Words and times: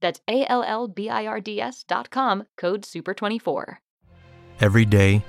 That's 0.00 0.20
A 0.26 0.50
L 0.50 0.62
L 0.62 0.88
B 0.88 1.08
I 1.08 1.26
R 1.26 1.40
D 1.40 1.60
S 1.60 1.84
dot 1.84 2.10
com, 2.10 2.46
code 2.56 2.82
SUPER24. 2.82 3.76
Every 4.60 4.84
day, 4.84 5.24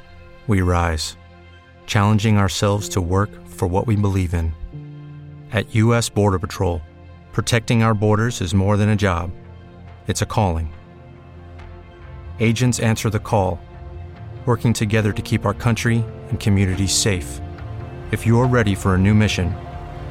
we 0.47 0.61
rise, 0.61 1.15
challenging 1.85 2.37
ourselves 2.37 2.89
to 2.89 2.99
work 3.01 3.29
for 3.47 3.67
what 3.67 3.87
we 3.87 3.95
believe 3.95 4.33
in. 4.33 4.53
At 5.53 5.73
U.S. 5.75 6.09
Border 6.09 6.39
Patrol, 6.39 6.81
protecting 7.31 7.83
our 7.83 7.93
borders 7.93 8.41
is 8.41 8.53
more 8.53 8.75
than 8.75 8.89
a 8.89 8.95
job, 8.95 9.31
it's 10.07 10.21
a 10.21 10.25
calling. 10.25 10.73
Agents 12.39 12.79
answer 12.79 13.09
the 13.09 13.19
call, 13.19 13.59
working 14.45 14.73
together 14.73 15.13
to 15.13 15.21
keep 15.21 15.45
our 15.45 15.53
country 15.53 16.03
and 16.29 16.39
communities 16.39 16.93
safe. 16.93 17.39
If 18.11 18.25
you're 18.25 18.47
ready 18.47 18.75
for 18.75 18.95
a 18.95 18.97
new 18.97 19.13
mission, 19.13 19.55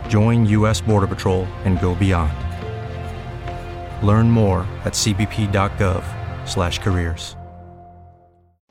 join 0.08 0.46
U.S. 0.46 0.80
Border 0.80 1.06
Patrol 1.06 1.44
and 1.64 1.78
go 1.80 1.94
beyond. 1.94 2.49
Learn 4.02 4.30
more 4.30 4.66
at 4.84 4.94
cbp.gov/careers. 4.94 7.36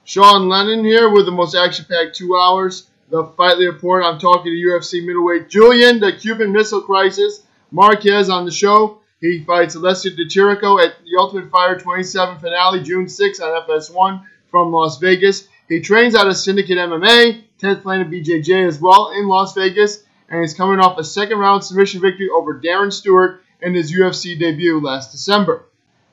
Sean 0.04 0.50
Lennon 0.50 0.84
here 0.84 1.10
with 1.10 1.26
the 1.26 1.32
most 1.32 1.56
action-packed 1.56 2.16
two 2.16 2.36
hours. 2.36 2.90
The 3.12 3.26
Fight 3.38 3.58
Report. 3.58 4.04
I'm 4.04 4.20
talking 4.20 4.52
to 4.52 4.58
UFC 4.58 5.06
middleweight 5.06 5.50
Julian, 5.50 6.00
the 6.00 6.14
Cuban 6.14 6.52
Missile 6.52 6.82
Crisis. 6.82 7.44
Marquez 7.72 8.30
on 8.30 8.46
the 8.46 8.52
show. 8.52 9.00
He 9.22 9.44
fights 9.44 9.76
Alessio 9.76 10.16
Di 10.16 10.26
Chirico 10.26 10.84
at 10.84 10.94
the 11.04 11.20
Ultimate 11.20 11.52
Fighter 11.52 11.80
27 11.80 12.40
finale 12.40 12.82
June 12.82 13.10
6 13.10 13.40
on 13.40 13.62
FS1 13.64 14.24
from 14.50 14.72
Las 14.72 14.98
Vegas. 15.00 15.48
He 15.68 15.82
trains 15.82 16.16
out 16.16 16.28
of 16.28 16.38
Syndicate 16.38 16.78
MMA, 16.78 17.44
10th 17.62 17.84
Planet 17.84 18.10
BJJ 18.10 18.68
as 18.68 18.80
well 18.80 19.12
in 19.12 19.28
Las 19.28 19.54
Vegas, 19.54 20.04
and 20.30 20.42
he's 20.42 20.54
coming 20.54 20.80
off 20.80 20.98
a 20.98 21.04
second 21.04 21.38
round 21.38 21.64
submission 21.64 22.02
victory 22.02 22.30
over 22.30 22.60
Darren 22.60 22.92
Stewart 22.92 23.44
in 23.62 23.74
his 23.74 23.92
UFC 23.92 24.38
debut 24.40 24.80
last 24.82 25.12
December. 25.12 25.66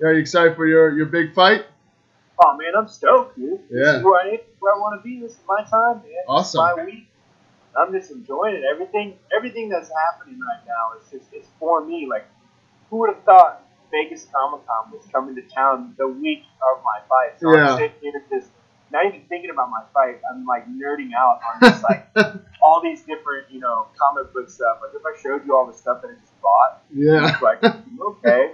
Are 0.02 0.12
you 0.12 0.20
excited 0.20 0.56
for 0.56 0.66
your, 0.66 0.96
your 0.96 1.06
big 1.06 1.34
fight? 1.34 1.66
Oh 2.44 2.56
man, 2.56 2.72
I'm 2.76 2.88
stoked, 2.88 3.36
dude. 3.36 3.60
Yeah. 3.70 3.84
This 3.84 3.94
is 3.96 4.02
where 4.04 4.20
I, 4.20 4.40
where 4.58 4.74
I 4.74 4.78
want 4.78 5.00
to 5.00 5.02
be. 5.02 5.20
This 5.20 5.32
is 5.32 5.40
my 5.48 5.62
time, 5.62 6.02
man. 6.02 6.12
Awesome. 6.28 6.64
This 6.64 6.72
is 6.72 6.76
my 6.76 6.84
week. 6.84 7.08
I'm 7.78 7.92
just 7.92 8.10
enjoying 8.10 8.54
it. 8.54 8.62
Everything, 8.70 9.14
everything 9.36 9.68
that's 9.68 9.90
happening 9.90 10.38
right 10.40 10.60
now 10.66 10.98
is 11.00 11.10
just 11.10 11.32
it's 11.32 11.48
for 11.58 11.84
me. 11.84 12.06
Like, 12.08 12.26
who 12.90 12.98
would 12.98 13.14
have 13.14 13.22
thought 13.24 13.66
Vegas 13.90 14.26
Comic 14.32 14.66
Con 14.66 14.92
was 14.92 15.06
coming 15.12 15.34
to 15.36 15.42
town 15.42 15.94
the 15.96 16.08
week 16.08 16.42
of 16.60 16.82
my 16.84 17.00
fight? 17.08 17.40
So 17.40 17.54
Yeah. 17.54 17.72
I'm 17.72 17.78
sitting 17.78 17.96
here 18.02 18.24
just 18.30 18.48
not 18.90 19.06
even 19.06 19.22
thinking 19.28 19.50
about 19.50 19.70
my 19.70 19.82
fight. 19.92 20.20
I'm 20.30 20.46
like 20.46 20.66
nerding 20.68 21.10
out 21.16 21.40
on 21.42 21.70
just 21.70 21.82
like 21.84 22.08
all 22.62 22.80
these 22.82 23.00
different, 23.00 23.50
you 23.50 23.60
know, 23.60 23.86
comic 23.98 24.32
book 24.32 24.48
stuff. 24.48 24.78
Like 24.82 24.92
if 24.94 25.02
I 25.04 25.20
showed 25.22 25.46
you 25.46 25.56
all 25.56 25.66
the 25.66 25.76
stuff 25.76 26.02
that 26.02 26.08
I 26.08 26.14
just 26.20 26.40
bought, 26.40 26.75
Yeah. 26.96 27.38
like 27.42 27.62
okay. 27.64 28.52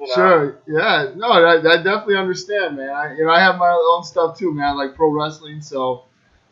You 0.00 0.06
know? 0.06 0.14
Sure. 0.14 0.58
Yeah. 0.66 1.12
No, 1.16 1.28
I, 1.30 1.58
I 1.58 1.76
definitely 1.76 2.16
understand, 2.16 2.76
man. 2.76 2.88
I, 2.90 3.14
you 3.14 3.24
know, 3.24 3.30
I 3.32 3.40
have 3.40 3.58
my 3.58 3.68
own 3.68 4.04
stuff 4.04 4.38
too, 4.38 4.52
man. 4.54 4.76
Like 4.76 4.94
pro 4.94 5.10
wrestling, 5.10 5.60
so 5.60 6.04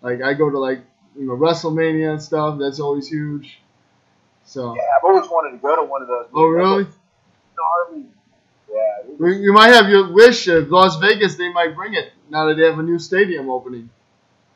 like 0.03 0.21
I 0.23 0.35
go 0.35 0.51
to 0.51 0.59
like 0.59 0.81
you 1.17 1.27
know 1.27 1.33
WrestleMania 1.35 2.11
and 2.11 2.23
stuff. 2.23 2.59
That's 2.61 2.81
always 2.81 3.09
huge. 3.09 3.61
So. 4.45 4.75
Yeah, 4.75 4.83
I've 4.97 5.05
always 5.05 5.29
wanted 5.31 5.53
to 5.53 5.59
go 5.59 5.77
to 5.77 5.83
one 5.83 6.03
of 6.03 6.09
those. 6.09 6.27
Oh 6.35 6.47
really? 6.47 6.87
Gnarly. 7.57 8.07
Yeah. 8.71 9.37
You 9.37 9.53
might 9.53 9.69
have 9.69 9.89
your 9.89 10.13
wish 10.13 10.47
of 10.49 10.71
Las 10.71 10.97
Vegas. 10.97 11.37
They 11.37 11.53
might 11.53 11.75
bring 11.75 11.95
it 11.95 12.13
now 12.31 12.47
that 12.47 12.55
they 12.57 12.65
have 12.65 12.79
a 12.79 12.83
new 12.83 12.99
stadium 12.99 13.49
opening. 13.51 13.91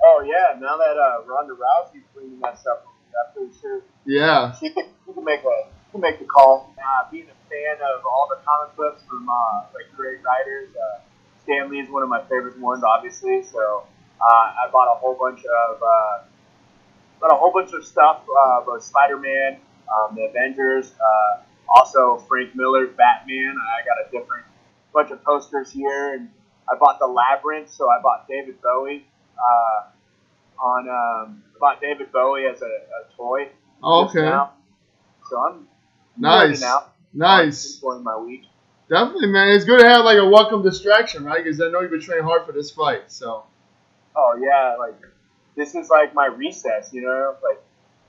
Oh 0.04 0.22
yeah. 0.26 0.58
Now 0.58 0.76
that 0.76 0.96
uh, 0.96 1.22
Ronda 1.26 1.54
Rousey's 1.54 2.04
bringing 2.14 2.38
that 2.40 2.58
stuff, 2.58 2.78
I'm 2.86 3.32
pretty 3.34 3.58
sure 3.60 3.82
Yeah. 4.04 4.52
she 4.52 4.70
can, 4.74 4.84
she 5.06 5.12
can 5.12 5.24
make 5.24 5.40
a 5.44 5.66
can 5.92 6.00
make 6.00 6.18
the 6.18 6.24
call. 6.24 6.74
Uh, 6.78 7.10
being 7.10 7.28
a 7.28 7.38
fan 7.48 7.76
of 7.94 8.04
all 8.04 8.26
the 8.28 8.42
comic 8.44 8.74
books 8.76 9.02
from 9.08 9.28
uh, 9.28 9.64
like 9.74 9.94
great 9.94 10.18
writers, 10.24 10.70
uh, 10.74 11.00
Stan 11.44 11.70
Lee 11.70 11.80
is 11.80 11.90
one 11.90 12.02
of 12.02 12.08
my 12.08 12.22
favorite 12.22 12.58
ones, 12.58 12.82
obviously. 12.82 13.42
So 13.42 13.84
uh, 14.20 14.24
I 14.24 14.68
bought 14.72 14.90
a 14.90 14.98
whole 14.98 15.14
bunch 15.14 15.44
of 15.44 15.82
uh, 15.82 16.24
bought 17.20 17.32
a 17.32 17.36
whole 17.36 17.52
bunch 17.52 17.72
of 17.74 17.84
stuff 17.84 18.22
uh, 18.26 18.62
about 18.62 18.82
Spider 18.82 19.18
Man, 19.18 19.58
um, 19.92 20.16
the 20.16 20.22
Avengers, 20.22 20.92
uh, 20.92 21.42
also 21.68 22.24
Frank 22.26 22.56
Miller's 22.56 22.90
Batman. 22.96 23.54
I 23.54 23.84
got 23.86 24.08
a 24.08 24.10
different 24.10 24.46
bunch 24.92 25.10
of 25.10 25.22
posters 25.22 25.70
here, 25.70 26.14
and 26.14 26.30
I 26.70 26.76
bought 26.78 26.98
the 26.98 27.06
Labyrinth, 27.06 27.70
so 27.70 27.90
I 27.90 28.00
bought 28.02 28.26
David 28.28 28.60
Bowie. 28.62 29.06
Uh, 29.36 29.88
on 30.58 30.88
um, 30.88 31.42
I 31.54 31.58
bought 31.58 31.80
David 31.80 32.12
Bowie 32.12 32.46
as 32.46 32.62
a, 32.62 32.66
a 32.66 33.16
toy. 33.16 33.48
Oh, 33.82 34.06
okay. 34.06 34.22
now. 34.22 34.52
So 35.28 35.38
I'm 35.38 35.66
Nice. 36.16 36.64
Nice. 37.14 37.74
Enjoying 37.76 38.02
my 38.02 38.16
week. 38.16 38.44
Definitely, 38.88 39.28
man. 39.28 39.48
It's 39.48 39.64
good 39.64 39.80
to 39.80 39.88
have 39.88 40.04
like 40.04 40.18
a 40.18 40.28
welcome 40.28 40.62
distraction, 40.62 41.24
right? 41.24 41.42
Because 41.42 41.60
I 41.60 41.68
know 41.68 41.80
you've 41.80 41.90
been 41.90 42.00
training 42.00 42.24
hard 42.24 42.46
for 42.46 42.52
this 42.52 42.70
fight. 42.70 43.10
So. 43.10 43.44
Oh 44.14 44.38
yeah, 44.40 44.76
like 44.78 45.00
this 45.56 45.74
is 45.74 45.88
like 45.88 46.14
my 46.14 46.26
recess, 46.26 46.90
you 46.92 47.02
know, 47.02 47.36
like 47.42 47.62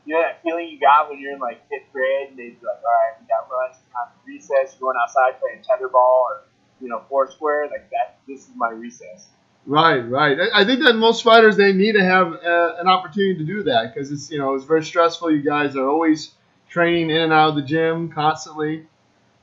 you 0.05 0.15
know 0.15 0.21
that 0.21 0.43
feeling 0.43 0.67
you 0.67 0.79
got 0.79 1.09
when 1.09 1.19
you're 1.19 1.33
in 1.33 1.39
like 1.39 1.67
fifth 1.69 1.91
grade 1.93 2.29
and 2.29 2.37
they'd 2.37 2.59
be 2.59 2.65
like, 2.65 2.77
all 2.77 2.91
right, 2.91 3.21
we 3.21 3.27
got 3.27 3.49
lunch, 3.49 3.77
it's 3.81 3.93
time 3.93 4.07
for 4.13 4.27
recess, 4.27 4.75
you're 4.77 4.91
going 4.91 4.97
outside 5.01 5.39
playing 5.39 5.63
tetherball 5.63 6.23
or 6.23 6.43
you 6.81 6.89
know 6.89 7.01
foursquare, 7.09 7.67
like 7.69 7.89
that. 7.91 8.19
This 8.27 8.41
is 8.41 8.51
my 8.55 8.69
recess. 8.69 9.27
Right, 9.65 9.99
right. 9.99 10.37
I 10.39 10.61
I 10.61 10.65
think 10.65 10.83
that 10.83 10.95
most 10.95 11.23
fighters 11.23 11.55
they 11.55 11.71
need 11.71 11.93
to 11.93 12.03
have 12.03 12.33
uh, 12.33 12.75
an 12.79 12.87
opportunity 12.87 13.37
to 13.37 13.45
do 13.45 13.63
that 13.63 13.93
because 13.93 14.11
it's 14.11 14.29
you 14.29 14.39
know 14.39 14.55
it's 14.55 14.65
very 14.65 14.83
stressful. 14.83 15.31
You 15.31 15.41
guys 15.41 15.77
are 15.77 15.87
always 15.87 16.31
training 16.73 17.11
in 17.11 17.21
and 17.21 17.33
out 17.33 17.49
of 17.49 17.55
the 17.55 17.61
gym 17.61 18.11
constantly, 18.11 18.87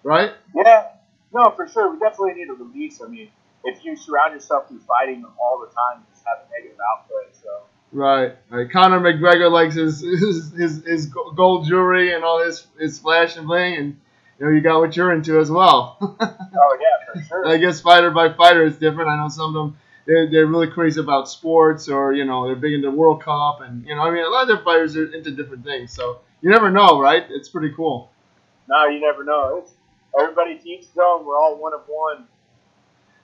right? 0.02 0.32
Yeah, 0.54 0.88
no, 1.32 1.52
for 1.54 1.68
sure. 1.68 1.92
We 1.92 1.98
definitely 2.00 2.34
need 2.34 2.50
a 2.50 2.54
release. 2.54 3.00
I 3.00 3.06
mean, 3.06 3.28
if 3.64 3.84
you 3.84 3.96
surround 3.96 4.34
yourself 4.34 4.70
with 4.70 4.84
fighting 4.84 5.24
all 5.40 5.60
the 5.60 5.66
time, 5.66 6.00
you 6.00 6.12
just 6.12 6.26
have 6.26 6.38
a 6.38 6.50
negative 6.50 6.78
output. 6.92 7.34
So 7.40 7.62
Right, 7.92 8.36
right. 8.50 8.70
Conor 8.70 9.00
McGregor 9.00 9.50
likes 9.50 9.74
his 9.74 10.00
his, 10.00 10.52
his, 10.52 10.84
his 10.84 11.06
gold 11.06 11.66
jewelry 11.66 12.14
and 12.14 12.24
all 12.24 12.44
his 12.44 12.66
his 12.78 12.98
flash 12.98 13.36
and 13.36 13.46
bling, 13.46 13.76
and 13.76 14.00
you 14.38 14.46
know 14.46 14.52
you 14.52 14.60
got 14.60 14.80
what 14.80 14.96
you're 14.96 15.12
into 15.12 15.38
as 15.38 15.50
well. 15.50 15.96
oh 16.00 16.78
yeah, 16.80 17.12
for 17.12 17.22
sure. 17.22 17.48
I 17.48 17.56
guess 17.58 17.80
fighter 17.80 18.10
by 18.10 18.32
fighter 18.32 18.64
is 18.64 18.76
different. 18.76 19.08
I 19.10 19.16
know 19.16 19.28
some 19.28 19.54
of 19.54 19.54
them 19.54 19.78
they're, 20.06 20.30
they're 20.30 20.46
really 20.46 20.68
crazy 20.68 21.00
about 21.00 21.28
sports 21.28 21.88
or 21.88 22.12
you 22.12 22.24
know 22.24 22.46
they're 22.46 22.56
big 22.56 22.72
into 22.74 22.90
World 22.90 23.22
Cup 23.22 23.60
and 23.60 23.84
you 23.86 23.94
know 23.94 24.02
I 24.02 24.10
mean 24.10 24.24
a 24.24 24.28
lot 24.28 24.42
of 24.42 24.48
their 24.48 24.64
fighters 24.64 24.96
are 24.96 25.12
into 25.12 25.32
different 25.32 25.64
things. 25.64 25.92
So 25.92 26.20
you 26.42 26.50
never 26.50 26.70
know, 26.70 27.00
right? 27.00 27.24
It's 27.30 27.48
pretty 27.48 27.72
cool. 27.74 28.10
no, 28.68 28.86
you 28.86 29.00
never 29.00 29.24
know. 29.24 29.62
It's 29.62 29.72
everybody 30.18 30.56
teach 30.56 30.80
his 30.80 30.98
own. 31.02 31.24
We're 31.24 31.38
all 31.38 31.56
one 31.56 31.74
of 31.74 31.82
one. 31.86 32.26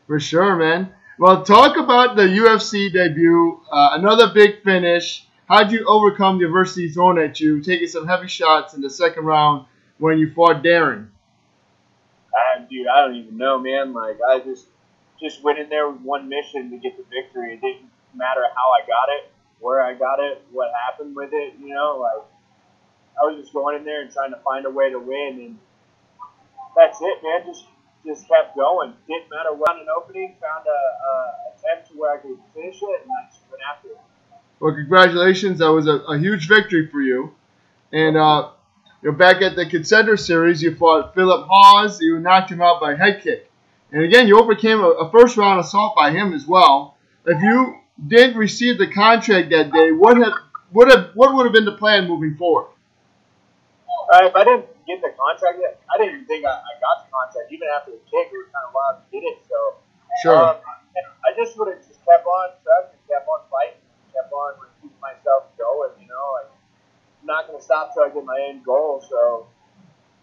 For 0.07 0.21
sure, 0.21 0.57
man. 0.57 0.93
Well, 1.19 1.43
talk 1.45 1.77
about 1.77 2.17
the 2.17 2.23
UFC 2.23 2.93
debut. 2.93 3.61
Uh, 3.71 3.91
another 3.93 4.33
big 4.33 4.63
finish. 4.63 5.27
How'd 5.49 5.73
you 5.73 5.85
overcome 5.87 6.39
the 6.39 6.47
adversity 6.47 6.91
thrown 6.91 7.19
at 7.19 7.41
you, 7.41 7.63
taking 7.63 7.89
some 7.89 8.07
heavy 8.07 8.29
shots 8.29 8.75
in 8.75 8.81
the 8.81 8.91
second 8.91 9.25
round 9.25 9.67
when 9.99 10.19
you 10.19 10.33
fought 10.33 10.63
Darren? 10.63 11.09
I, 12.35 12.61
dude, 12.69 12.87
I 12.87 13.01
don't 13.07 13.17
even 13.17 13.37
know, 13.39 13.59
man. 13.59 13.93
Like, 13.93 14.19
I 14.29 14.41
just 14.41 14.67
just 15.21 15.43
went 15.43 15.59
in 15.59 15.71
there 15.71 15.89
with 15.89 16.03
one 16.03 16.29
mission 16.29 16.71
to 16.71 16.77
get 16.77 16.97
the 16.99 17.05
victory. 17.05 17.55
It 17.55 17.63
didn't 17.63 17.89
matter 18.15 18.43
how 18.55 18.71
I 18.73 18.81
got 18.81 19.09
it, 19.09 19.33
where 19.61 19.81
I 19.83 19.95
got 19.95 20.21
it, 20.21 20.45
what 20.53 20.69
happened 20.87 21.17
with 21.17 21.31
it. 21.33 21.55
You 21.59 21.73
know, 21.73 21.99
like 22.01 22.27
I 23.21 23.27
was 23.27 23.41
just 23.41 23.53
going 23.53 23.77
in 23.77 23.85
there 23.85 24.03
and 24.03 24.11
trying 24.11 24.31
to 24.31 24.39
find 24.39 24.67
a 24.67 24.71
way 24.71 24.91
to 24.91 24.99
win, 24.99 25.41
and 25.41 25.59
that's 26.77 27.01
it, 27.01 27.23
man. 27.23 27.47
Just 27.47 27.65
just 28.05 28.29
kept 28.29 28.57
going. 28.57 28.95
Didn't 29.09 29.31
matter 29.31 29.53
what 29.55 29.77
an 29.77 29.87
opening, 29.97 30.37
found 30.41 30.65
a, 30.67 30.71
a 30.71 31.35
attempt 31.57 31.91
to 31.91 31.99
where 31.99 32.15
I 32.15 32.19
could 32.19 32.39
finish 32.55 32.77
it, 32.77 33.03
and 33.03 33.11
I 33.11 33.29
just 33.29 33.43
went 33.51 33.63
after 33.69 33.89
it. 33.89 33.99
Well, 34.61 34.75
congratulations. 34.75 35.59
That 35.59 35.73
was 35.73 35.87
a, 35.87 35.99
a 36.09 36.19
huge 36.19 36.49
victory 36.49 36.89
for 36.89 37.01
you. 37.01 37.35
And 37.93 38.17
uh, 38.17 38.51
you 39.03 39.11
know, 39.11 39.17
back 39.17 39.43
at 39.43 39.57
the 39.57 39.67
Contender 39.67 40.17
Series, 40.17 40.63
you 40.63 40.75
fought 40.75 41.15
Philip 41.15 41.47
Hawes. 41.49 42.01
You 42.01 42.19
knocked 42.21 42.51
him 42.51 42.63
out 42.63 42.81
by 42.81 42.95
head 42.95 43.23
kick. 43.23 43.51
And 43.93 44.03
again, 44.05 44.27
you 44.29 44.39
overcame 44.39 44.81
a, 44.81 44.89
a 44.89 45.11
first 45.11 45.37
round 45.37 45.61
assault 45.61 45.95
by 45.97 46.11
him 46.11 46.33
as 46.33 46.47
well. 46.47 46.97
If 47.25 47.41
you 47.43 47.77
didn't 48.07 48.37
receive 48.37 48.79
the 48.79 48.89
contract 48.89 49.51
that 49.51 49.73
day, 49.73 49.93
what 49.93 50.17
have 50.19 50.33
what 50.71 50.91
have 50.91 51.11
what 51.15 51.35
would 51.35 51.45
have 51.45 51.53
been 51.53 51.65
the 51.65 51.77
plan 51.77 52.09
moving 52.09 52.37
forward? 52.37 52.71
Uh, 54.07 54.27
if 54.31 54.35
I 54.35 54.45
didn't 54.45 54.67
get 54.87 55.03
the 55.03 55.11
contract 55.19 55.59
yet, 55.61 55.81
I 55.91 55.99
didn't 55.99 56.23
even 56.23 56.27
think 56.27 56.47
I, 56.47 56.55
I 56.55 56.73
got 56.79 57.07
the 57.07 57.11
contract. 57.11 57.51
Even 57.51 57.67
after 57.75 57.91
the 57.91 58.03
kick, 58.07 58.31
it 58.31 58.39
was 58.39 58.51
kind 58.55 58.67
of 58.67 58.73
wild 58.75 59.03
to 59.03 59.07
get 59.11 59.23
it. 59.27 59.39
So, 59.47 59.59
Sure. 60.23 60.39
um, 60.39 60.57
I 61.27 61.35
just 61.37 61.59
would 61.59 61.69
have 61.69 61.83
just 61.85 62.01
kept 62.07 62.25
on 62.25 62.55
trucking, 62.63 62.99
kept 63.11 63.27
on 63.29 63.45
fighting, 63.51 63.83
kept 64.15 64.33
on 64.33 64.55
keeping 64.81 64.97
myself 65.03 65.51
going. 65.59 65.93
You 66.01 66.09
know, 66.09 66.25
like 66.41 66.51
I'm 67.21 67.27
not 67.27 67.47
going 67.47 67.59
to 67.59 67.65
stop 67.65 67.93
till 67.93 68.05
I 68.05 68.11
get 68.11 68.25
my 68.25 68.39
end 68.49 68.65
goal. 68.65 69.05
So, 69.05 69.49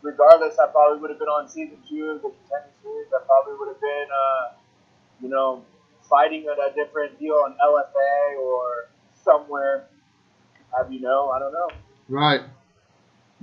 regardless, 0.01 0.57
I 0.57 0.67
probably 0.71 0.99
would 0.99 1.11
have 1.11 1.19
been 1.19 1.29
on 1.29 1.47
season 1.49 1.77
two 1.87 2.09
of 2.15 2.23
the 2.23 2.31
contender 2.31 2.73
series. 2.81 3.07
I 3.13 3.21
probably 3.27 3.59
would 3.59 3.69
have 3.75 3.81
been, 3.81 4.07
uh, 4.09 4.45
you 5.21 5.29
know, 5.29 5.63
fighting 6.09 6.47
at 6.47 6.57
a 6.57 6.73
different 6.73 7.19
deal 7.19 7.35
on 7.45 7.55
LFA 7.61 8.39
or 8.41 8.89
somewhere. 9.23 9.87
Have 10.75 10.91
you 10.91 11.01
know? 11.01 11.29
I 11.29 11.39
don't 11.39 11.53
know. 11.53 11.69
Right. 12.09 12.41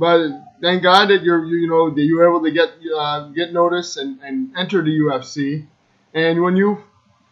But 0.00 0.30
thank 0.62 0.82
God 0.82 1.10
that 1.10 1.22
you're 1.22 1.44
you, 1.44 1.68
know 1.68 1.90
that 1.90 2.00
you 2.00 2.16
were 2.16 2.26
able 2.26 2.42
to 2.42 2.50
get 2.50 2.70
uh, 2.96 3.28
get 3.28 3.52
notice 3.52 3.98
and, 3.98 4.18
and 4.22 4.56
enter 4.56 4.82
the 4.82 4.88
UFC. 4.88 5.66
And 6.14 6.40
when 6.40 6.56
you 6.56 6.82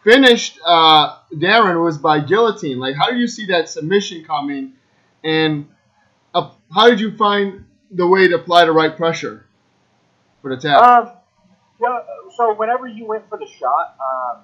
finished, 0.03 0.59
uh, 0.63 1.17
Darren 1.33 1.83
was 1.83 1.97
by 1.97 2.19
guillotine. 2.19 2.77
Like, 2.77 2.95
how 2.95 3.09
did 3.09 3.17
you 3.17 3.25
see 3.27 3.47
that 3.47 3.69
submission 3.69 4.23
coming? 4.23 4.73
And 5.23 5.67
uh, 6.35 6.51
how 6.71 6.91
did 6.91 6.99
you 6.99 7.17
find 7.17 7.65
the 7.89 8.05
way 8.05 8.27
to 8.27 8.35
apply 8.35 8.65
the 8.65 8.71
right 8.71 8.95
pressure 8.95 9.47
for 10.43 10.55
the 10.55 10.61
tap? 10.61 10.83
Um, 10.83 11.11
so 12.37 12.53
whenever 12.53 12.87
you 12.87 13.07
went 13.07 13.27
for 13.29 13.39
the 13.39 13.47
shot, 13.47 13.97
um, 13.97 14.43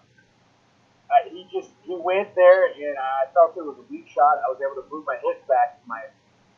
he 1.32 1.46
just 1.54 1.70
he 1.84 1.96
went 1.96 2.34
there, 2.34 2.74
and 2.74 2.98
I 2.98 3.32
felt 3.36 3.56
it 3.56 3.62
was 3.62 3.78
a 3.78 3.86
weak 3.92 4.08
shot. 4.10 4.42
I 4.42 4.50
was 4.50 4.58
able 4.66 4.82
to 4.82 4.90
move 4.90 5.06
my 5.06 5.18
hips 5.24 5.48
back. 5.48 5.80
My 5.86 6.02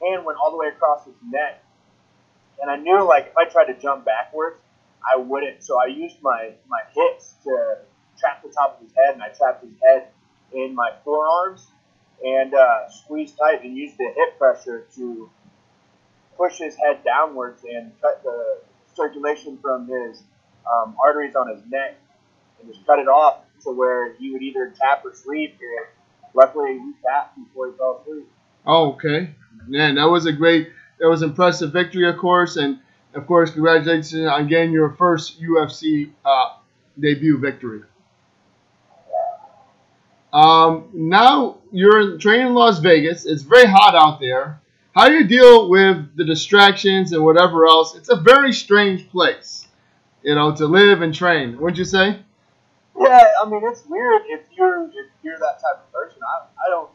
hand 0.01 0.25
went 0.25 0.37
all 0.37 0.51
the 0.51 0.57
way 0.57 0.67
across 0.67 1.05
his 1.05 1.15
neck, 1.29 1.63
and 2.61 2.69
I 2.69 2.77
knew 2.77 3.05
like 3.07 3.27
if 3.27 3.37
I 3.37 3.45
tried 3.45 3.73
to 3.73 3.79
jump 3.79 4.05
backwards, 4.05 4.61
I 5.05 5.17
wouldn't. 5.17 5.63
So 5.63 5.79
I 5.79 5.87
used 5.87 6.17
my 6.21 6.51
my 6.67 6.81
hips 6.93 7.35
to 7.43 7.77
trap 8.19 8.43
the 8.43 8.49
top 8.49 8.77
of 8.77 8.87
his 8.87 8.95
head, 8.95 9.13
and 9.13 9.23
I 9.23 9.29
trapped 9.29 9.63
his 9.63 9.73
head 9.83 10.07
in 10.53 10.73
my 10.75 10.91
forearms 11.03 11.65
and 12.23 12.53
uh, 12.53 12.89
squeezed 12.89 13.37
tight, 13.37 13.63
and 13.63 13.77
used 13.77 13.97
the 13.97 14.11
hip 14.15 14.37
pressure 14.37 14.85
to 14.95 15.29
push 16.35 16.57
his 16.57 16.75
head 16.75 17.03
downwards 17.03 17.63
and 17.63 17.91
cut 18.01 18.23
the 18.23 18.59
circulation 18.95 19.57
from 19.61 19.87
his 19.87 20.23
um, 20.71 20.95
arteries 21.03 21.35
on 21.35 21.49
his 21.49 21.61
neck 21.69 21.95
and 22.59 22.71
just 22.71 22.85
cut 22.85 22.99
it 22.99 23.07
off 23.07 23.41
to 23.63 23.71
where 23.71 24.13
he 24.13 24.31
would 24.31 24.41
either 24.41 24.73
tap 24.79 25.03
or 25.05 25.13
sleep. 25.13 25.57
And 25.59 25.85
luckily, 26.33 26.73
he 26.73 26.91
tapped 27.05 27.37
before 27.37 27.71
he 27.71 27.77
fell 27.77 28.01
asleep. 28.01 28.29
Oh, 28.65 28.93
okay. 28.93 29.35
Man, 29.67 29.95
that 29.95 30.05
was 30.05 30.25
a 30.25 30.31
great, 30.31 30.69
that 30.99 31.07
was 31.07 31.21
impressive 31.21 31.73
victory, 31.73 32.07
of 32.07 32.17
course, 32.17 32.57
and 32.57 32.79
of 33.13 33.25
course, 33.25 33.51
congratulations 33.51 34.13
on 34.27 34.47
getting 34.47 34.71
your 34.71 34.91
first 34.91 35.41
UFC 35.41 36.11
uh, 36.23 36.57
debut 36.99 37.37
victory. 37.39 37.81
Um, 40.31 40.89
now 40.93 41.57
you're 41.71 42.17
training 42.17 42.47
in 42.47 42.53
Las 42.53 42.79
Vegas. 42.79 43.25
It's 43.25 43.41
very 43.41 43.65
hot 43.65 43.95
out 43.95 44.19
there. 44.19 44.61
How 44.93 45.07
do 45.07 45.13
you 45.13 45.27
deal 45.27 45.69
with 45.69 46.15
the 46.15 46.25
distractions 46.25 47.11
and 47.13 47.23
whatever 47.23 47.65
else? 47.65 47.95
It's 47.95 48.09
a 48.09 48.15
very 48.15 48.51
strange 48.51 49.09
place, 49.09 49.67
you 50.23 50.35
know, 50.35 50.55
to 50.55 50.65
live 50.65 51.01
and 51.01 51.13
train. 51.13 51.59
Wouldn't 51.59 51.77
you 51.77 51.85
say? 51.85 52.19
Yeah, 52.99 53.27
I 53.43 53.47
mean 53.47 53.61
it's 53.63 53.85
weird 53.85 54.23
if 54.27 54.41
you're 54.57 54.85
if 54.87 55.07
you're 55.23 55.37
that 55.37 55.59
type 55.61 55.83
of 55.85 55.91
person. 55.93 56.19
I, 56.23 56.45
I 56.65 56.69
don't. 56.69 56.89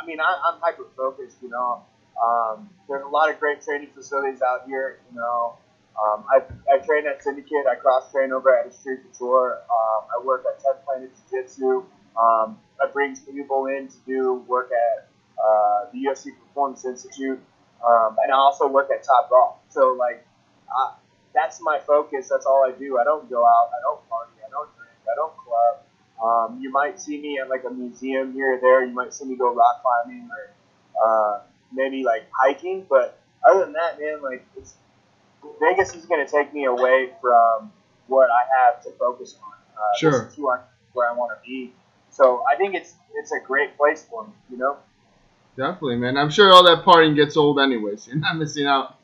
I 0.00 0.06
mean 0.06 0.20
I, 0.20 0.38
I'm 0.46 0.60
hyper 0.60 0.84
focused. 0.96 1.38
You 1.42 1.48
know, 1.48 1.82
um, 2.22 2.70
there's 2.88 3.04
a 3.04 3.08
lot 3.08 3.30
of 3.30 3.38
great 3.38 3.62
training 3.62 3.88
facilities 3.94 4.42
out 4.42 4.66
here. 4.66 5.00
You 5.10 5.16
know, 5.16 5.58
um, 5.96 6.24
I, 6.30 6.42
I 6.72 6.78
train 6.78 7.06
at 7.06 7.22
Syndicate. 7.22 7.66
I 7.70 7.76
cross 7.76 8.10
train 8.12 8.32
over 8.32 8.56
at 8.56 8.70
Xtreme 8.70 9.02
Couture. 9.02 9.62
Um, 9.62 10.04
I 10.14 10.24
work 10.24 10.44
at 10.50 10.62
10 10.62 10.72
Planet 10.84 11.10
Jiu 11.30 11.42
Jitsu. 11.42 11.84
Um, 12.20 12.58
I 12.80 12.90
bring 12.92 13.16
people 13.16 13.66
in 13.66 13.88
to 13.88 13.96
do 14.06 14.44
work 14.46 14.70
at 14.72 15.08
uh, 15.38 15.90
the 15.92 15.98
UFC 15.98 16.30
Performance 16.38 16.84
Institute, 16.84 17.40
um, 17.86 18.16
and 18.22 18.32
I 18.32 18.36
also 18.36 18.66
work 18.66 18.88
at 18.90 19.02
Top 19.04 19.28
Golf. 19.30 19.56
So 19.68 19.96
like, 19.98 20.26
I, 20.70 20.94
that's 21.34 21.60
my 21.60 21.78
focus. 21.86 22.28
That's 22.30 22.46
all 22.46 22.64
I 22.66 22.72
do. 22.78 22.98
I 22.98 23.04
don't 23.04 23.28
go 23.28 23.44
out. 23.44 23.70
I 23.76 23.80
don't 23.82 24.08
party. 24.08 24.32
I 24.46 24.50
don't 24.50 24.68
drink. 24.76 24.96
I 25.04 25.14
don't 25.14 25.34
club. 25.36 25.82
Um, 26.22 26.60
you 26.62 26.70
might 26.70 26.98
see 26.98 27.20
me 27.20 27.38
at 27.38 27.50
like 27.50 27.64
a 27.64 27.70
museum 27.70 28.32
here 28.32 28.54
or 28.54 28.60
there. 28.60 28.84
You 28.86 28.94
might 28.94 29.12
see 29.12 29.26
me 29.26 29.36
go 29.36 29.54
rock 29.54 29.82
climbing 29.82 30.28
or 30.30 30.50
uh, 31.04 31.40
maybe 31.76 32.02
like 32.02 32.26
hiking. 32.32 32.86
But 32.88 33.20
other 33.48 33.60
than 33.60 33.74
that, 33.74 34.00
man, 34.00 34.22
like 34.22 34.44
it's 34.56 34.74
Vegas 35.60 35.94
is 35.94 36.06
going 36.06 36.24
to 36.26 36.30
take 36.30 36.52
me 36.52 36.64
away 36.64 37.10
from 37.20 37.70
what 38.08 38.28
I 38.30 38.42
have 38.64 38.82
to 38.82 38.90
focus 38.98 39.36
on. 39.42 39.52
Uh, 39.52 39.98
Sure. 39.98 40.10
This 40.10 40.32
is 40.32 40.34
who 40.36 40.50
I, 40.50 40.60
where 40.94 41.08
I 41.08 41.14
want 41.14 41.32
to 41.38 41.48
be. 41.48 41.72
So 42.10 42.42
I 42.50 42.56
think 42.56 42.74
it's 42.74 42.94
it's 43.14 43.30
a 43.32 43.46
great 43.46 43.76
place 43.76 44.06
for 44.08 44.24
me. 44.26 44.32
You 44.50 44.58
know. 44.58 44.78
Definitely, 45.56 45.96
man. 45.96 46.16
I'm 46.16 46.30
sure 46.30 46.52
all 46.52 46.64
that 46.64 46.84
partying 46.84 47.14
gets 47.14 47.36
old 47.36 47.58
anyways. 47.60 48.06
You're 48.08 48.16
not 48.16 48.36
missing 48.36 48.66
out, 48.66 48.98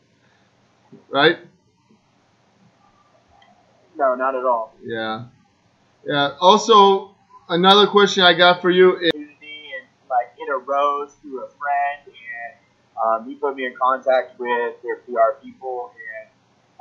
right? 1.09 1.39
No, 3.97 4.15
not 4.15 4.35
at 4.35 4.45
all. 4.45 4.75
Yeah. 4.83 5.27
Yeah. 6.07 6.33
Also, 6.41 7.15
another 7.49 7.87
question 7.87 8.25
I 8.25 8.35
got 8.35 8.61
for 8.61 8.71
you 8.71 8.97
is 8.97 9.13
and 9.15 9.29
like 10.11 10.33
it 10.39 10.51
arose 10.51 11.13
through 11.23 11.45
a 11.45 11.49
friend 11.49 12.17
um, 13.01 13.29
he 13.29 13.35
put 13.35 13.57
me 13.57 13.67
in 13.67 13.75
contact 13.81 14.39
with 14.39 14.75
their 14.83 14.97
PR 15.07 15.41
people 15.43 15.93
and 15.95 16.29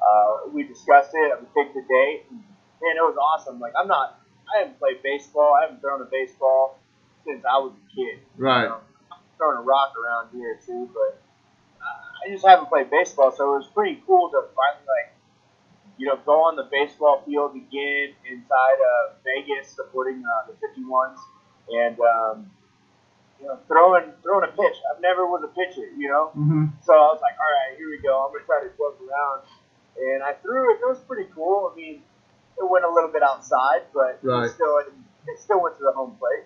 uh, 0.01 0.49
we 0.51 0.63
discussed 0.63 1.11
it. 1.13 1.39
We 1.39 1.47
picked 1.63 1.75
a 1.75 1.81
date. 1.81 2.25
And, 2.29 2.39
man, 2.39 2.97
it 2.97 3.05
was 3.05 3.17
awesome. 3.17 3.59
Like 3.59 3.73
I'm 3.77 3.87
not, 3.87 4.19
I 4.53 4.59
haven't 4.59 4.79
played 4.79 5.01
baseball. 5.03 5.53
I 5.57 5.63
haven't 5.65 5.81
thrown 5.81 6.01
a 6.01 6.09
baseball 6.09 6.79
since 7.25 7.43
I 7.45 7.57
was 7.59 7.73
a 7.73 7.95
kid. 7.95 8.19
right. 8.37 8.63
You 8.63 8.69
know, 8.69 8.81
I'm 9.11 9.19
throwing 9.37 9.57
a 9.57 9.61
rock 9.61 9.93
around 9.97 10.29
here 10.33 10.59
too, 10.65 10.89
but 10.93 11.21
uh, 11.79 12.25
I 12.25 12.31
just 12.31 12.45
haven't 12.45 12.67
played 12.67 12.89
baseball, 12.89 13.31
so 13.31 13.55
it 13.55 13.57
was 13.57 13.67
pretty 13.73 14.01
cool 14.05 14.29
to 14.29 14.41
finally 14.55 14.85
like, 14.85 15.13
you 15.97 16.07
know, 16.07 16.17
go 16.25 16.43
on 16.49 16.55
the 16.55 16.67
baseball 16.71 17.21
field 17.25 17.55
again 17.55 18.13
inside 18.29 18.79
of 18.81 19.17
Vegas, 19.23 19.69
supporting 19.69 20.23
uh, 20.25 20.49
the 20.49 20.53
51s, 20.57 21.17
and 21.69 21.99
um, 21.99 22.51
you 23.41 23.47
know, 23.47 23.57
throwing 23.67 24.11
throwing 24.23 24.45
a 24.47 24.51
pitch. 24.51 24.77
I've 24.93 25.01
never 25.01 25.25
was 25.25 25.43
a 25.43 25.47
pitcher, 25.49 25.87
you 25.97 26.07
know, 26.09 26.27
hmm 26.33 26.65
so 26.83 26.93
I 26.93 27.09
was 27.13 27.19
like, 27.21 27.35
all 27.39 27.51
right, 27.51 27.77
here 27.77 27.89
we 27.89 27.97
go. 27.99 28.25
I'm 28.25 28.31
gonna 28.33 28.45
try 28.45 28.61
to 28.63 28.69
club 28.69 28.93
around, 29.01 29.41
and 29.97 30.23
I 30.23 30.33
threw 30.41 30.73
it. 30.73 30.79
It 30.81 30.87
was 30.87 30.99
pretty 31.07 31.29
cool. 31.35 31.71
I 31.71 31.75
mean, 31.75 32.01
it 32.57 32.69
went 32.69 32.85
a 32.85 32.89
little 32.89 33.09
bit 33.11 33.23
outside, 33.23 33.81
but 33.93 34.19
Right. 34.21 34.45
it 34.45 34.49
still 34.53 34.77
it 35.27 35.39
still 35.39 35.61
went 35.61 35.77
to 35.77 35.83
the 35.83 35.91
home 35.91 36.15
plate. 36.19 36.45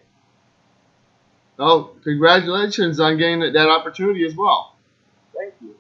Oh, 1.58 1.92
congratulations 2.04 3.00
on 3.00 3.18
getting 3.18 3.40
that 3.42 3.54
that 3.54 3.70
opportunity 3.70 4.26
as 4.26 4.36
well. 4.36 4.76
Thank 5.34 5.54
you. 5.62 5.76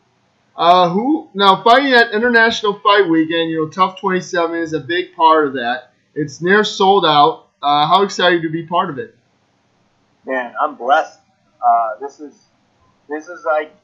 Uh, 0.55 0.89
who 0.89 1.29
now 1.33 1.63
fighting 1.63 1.91
at 1.91 2.11
International 2.11 2.79
Fight 2.79 3.09
Weekend? 3.09 3.49
You 3.49 3.63
know, 3.65 3.67
TUF 3.69 3.99
27 3.99 4.57
is 4.57 4.71
a 4.73 4.79
big 4.79 5.13
part 5.15 5.47
of 5.47 5.53
that. 5.53 5.91
It's 6.13 6.41
near 6.41 6.63
sold 6.63 7.05
out. 7.05 7.49
Uh, 7.61 7.87
how 7.87 8.03
excited 8.03 8.41
to 8.43 8.49
be 8.49 8.65
part 8.65 8.89
of 8.89 8.97
it? 8.99 9.17
Man, 10.25 10.53
I'm 10.61 10.75
blessed. 10.75 11.19
Uh, 11.65 11.99
this 12.01 12.19
is 12.19 12.33
this 13.09 13.27
is 13.27 13.45
like 13.45 13.75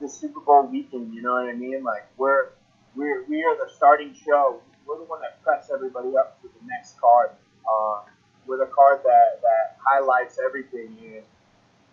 the 0.00 0.08
Super 0.08 0.40
Bowl 0.40 0.66
weekend. 0.66 1.14
You 1.14 1.22
know 1.22 1.32
what 1.32 1.48
I 1.48 1.54
mean? 1.54 1.82
Like 1.84 2.06
we're 2.16 2.48
we're 2.94 3.24
we 3.24 3.42
are 3.44 3.56
the 3.56 3.70
starting 3.76 4.14
show. 4.14 4.60
We're 4.86 4.98
the 4.98 5.04
one 5.04 5.20
that 5.20 5.42
preps 5.44 5.72
everybody 5.72 6.16
up 6.16 6.38
for 6.40 6.48
the 6.48 6.66
next 6.66 6.98
card. 7.00 7.30
Uh, 7.70 8.00
we're 8.46 8.58
the 8.58 8.70
card 8.74 9.00
that 9.04 9.40
that 9.42 9.78
highlights 9.78 10.38
everything. 10.44 10.96
And, 11.02 11.22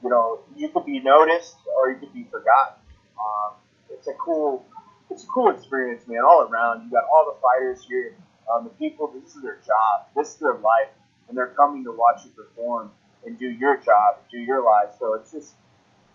you 0.03 0.09
know, 0.09 0.39
you 0.55 0.69
could 0.69 0.85
be 0.85 0.99
noticed 0.99 1.55
or 1.77 1.91
you 1.91 1.97
could 1.97 2.13
be 2.13 2.23
forgotten. 2.31 2.79
Um, 3.19 3.53
it's 3.89 4.07
a 4.07 4.13
cool 4.13 4.65
it's 5.09 5.23
a 5.23 5.27
cool 5.27 5.49
experience, 5.49 6.07
man, 6.07 6.21
all 6.23 6.47
around. 6.49 6.83
You 6.85 6.91
got 6.91 7.03
all 7.13 7.33
the 7.33 7.39
fighters 7.41 7.85
here. 7.87 8.15
Um, 8.51 8.63
the 8.63 8.69
people, 8.71 9.11
this 9.13 9.35
is 9.35 9.41
their 9.41 9.59
job. 9.65 10.07
This 10.15 10.29
is 10.29 10.35
their 10.35 10.53
life, 10.53 10.87
and 11.27 11.37
they're 11.37 11.53
coming 11.57 11.83
to 11.83 11.91
watch 11.91 12.23
you 12.23 12.31
perform 12.31 12.91
and 13.27 13.37
do 13.37 13.47
your 13.49 13.77
job, 13.77 14.17
do 14.31 14.37
your 14.39 14.63
life. 14.63 14.89
So 14.97 15.13
it's 15.13 15.31
just, 15.31 15.53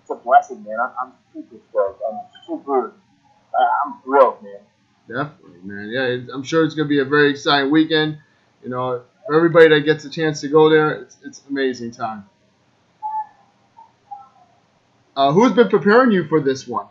it's 0.01 0.11
a 0.11 0.15
blessing, 0.17 0.65
man. 0.65 0.79
I'm, 0.81 0.91
I'm 1.01 1.13
super 1.33 1.57
stoked. 1.71 2.03
I'm 2.11 2.19
super, 2.47 2.93
I'm 3.85 4.03
thrilled, 4.03 4.43
man. 4.43 4.61
Definitely, 5.09 5.61
man. 5.63 5.89
Yeah, 5.91 6.35
I'm 6.35 6.43
sure 6.43 6.65
it's 6.65 6.75
going 6.75 6.87
to 6.87 6.89
be 6.89 7.01
a 7.01 7.05
very 7.05 7.31
exciting 7.31 7.71
weekend. 7.71 8.19
You 8.65 8.71
know, 8.71 9.03
for 9.27 9.37
everybody 9.37 9.69
that 9.69 9.81
gets 9.81 10.05
a 10.05 10.11
chance 10.11 10.41
to 10.41 10.49
go 10.49 10.71
there, 10.71 10.93
it's, 10.93 11.17
it's 11.25 11.39
an 11.41 11.45
amazing 11.51 11.91
time. 11.93 12.25
Uh, 15.15 15.31
who's 15.33 15.53
been 15.53 15.69
preparing 15.69 16.11
you 16.11 16.27
for 16.27 16.41
this 16.41 16.67
one? 16.67 16.87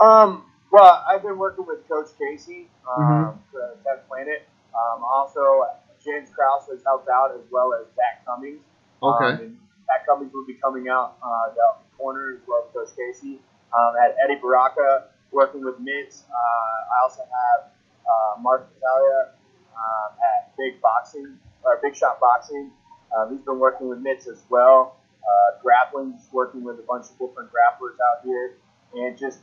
Um, 0.00 0.44
well, 0.72 1.04
I've 1.08 1.22
been 1.22 1.38
working 1.38 1.64
with 1.66 1.88
Coach 1.88 2.08
Casey, 2.18 2.68
um, 2.90 3.04
Mhm. 3.04 3.38
the 3.52 3.76
10th 3.86 4.08
Planet. 4.08 4.48
Um, 4.74 5.04
also, 5.04 5.68
James 6.04 6.28
Krause 6.30 6.68
has 6.70 6.82
helped 6.84 7.08
out 7.08 7.32
as 7.34 7.44
well 7.50 7.72
as 7.74 7.86
Zach 7.96 8.24
Cummings. 8.26 8.60
Okay. 9.02 9.40
Um, 9.40 9.58
Zach 9.86 10.06
Cummings 10.06 10.32
will 10.32 10.46
be 10.46 10.54
coming 10.60 10.88
out 10.88 11.16
uh, 11.24 11.48
down 11.56 11.80
the 11.80 11.90
corner 11.96 12.36
as 12.36 12.42
well 12.46 12.64
as 12.68 12.72
Coach 12.72 12.96
Casey. 12.96 13.40
Um, 13.72 13.92
I 13.98 14.08
had 14.08 14.14
Eddie 14.24 14.40
Baraka 14.40 15.08
working 15.32 15.64
with 15.64 15.80
Mitts. 15.80 16.24
Uh, 16.30 16.94
I 16.94 17.02
also 17.02 17.22
have 17.24 17.72
uh, 18.04 18.40
Mark 18.40 18.70
Natalia 18.76 19.34
um, 19.74 20.10
at 20.20 20.56
Big 20.56 20.80
Boxing 20.80 21.38
or 21.64 21.80
Big 21.82 21.96
Shot 21.96 22.20
Boxing. 22.20 22.70
Um, 23.16 23.32
he's 23.32 23.44
been 23.44 23.58
working 23.58 23.88
with 23.88 23.98
Mitts 23.98 24.28
as 24.28 24.42
well. 24.48 25.00
Uh, 25.24 25.58
grappling, 25.62 26.14
just 26.16 26.32
working 26.32 26.62
with 26.62 26.78
a 26.78 26.82
bunch 26.82 27.06
of 27.06 27.18
different 27.18 27.48
grapplers 27.48 27.96
out 27.96 28.22
here, 28.24 28.58
and 28.94 29.16
just 29.16 29.40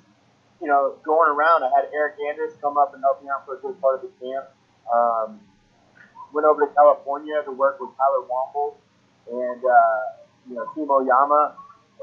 you 0.61 0.67
know 0.67 0.95
going 1.03 1.29
around. 1.29 1.63
I 1.63 1.69
had 1.73 1.89
Eryk 1.89 2.21
Anders 2.29 2.53
come 2.61 2.77
up 2.77 2.93
and 2.93 3.01
help 3.01 3.23
me 3.23 3.29
out 3.33 3.45
for 3.45 3.57
a 3.57 3.59
good 3.59 3.81
part 3.81 3.95
of 3.95 4.01
the 4.05 4.13
camp. 4.21 4.45
Um, 4.93 5.41
went 6.33 6.45
over 6.45 6.65
to 6.65 6.73
California 6.73 7.41
to 7.45 7.51
work 7.51 7.79
with 7.79 7.89
Tyler 7.97 8.25
Wamble 8.27 8.75
and 9.31 9.61
uh, 9.63 9.99
you 10.49 10.55
know 10.55 10.65
Timo 10.75 11.05
Yama 11.05 11.55